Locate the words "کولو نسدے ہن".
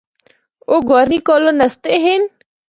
1.27-2.21